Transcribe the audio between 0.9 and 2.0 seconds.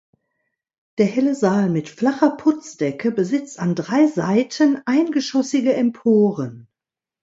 Der helle Saal mit